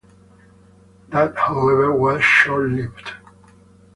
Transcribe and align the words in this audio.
That 1.09 1.37
however, 1.37 1.95
was 1.95 2.23
short-lived. 2.23 3.11